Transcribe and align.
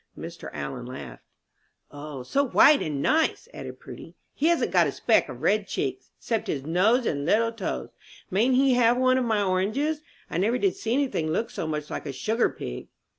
Mr. 0.17 0.49
Allen 0.51 0.87
laughed. 0.87 1.21
"O, 1.91 2.23
so 2.23 2.43
white 2.43 2.81
and 2.81 3.03
nice!" 3.03 3.47
added 3.53 3.79
Prudy. 3.79 4.15
"He 4.33 4.47
hasn't 4.47 4.71
got 4.71 4.87
a 4.87 4.91
speck 4.91 5.29
of 5.29 5.43
red 5.43 5.67
cheeks, 5.67 6.09
'cept 6.17 6.47
his 6.47 6.65
nose 6.65 7.05
and 7.05 7.23
little 7.23 7.51
toes. 7.51 7.89
Mayn't 8.31 8.55
he 8.55 8.73
have 8.73 8.97
one 8.97 9.19
of 9.19 9.25
my 9.25 9.43
oranges? 9.43 10.01
I 10.27 10.39
never 10.39 10.57
did 10.57 10.75
see 10.75 10.95
any 10.95 11.07
thing 11.07 11.27
look 11.29 11.51
so 11.51 11.67
much 11.67 11.91
like 11.91 12.07
a 12.07 12.13
sugar 12.13 12.49
pig." 12.49 12.87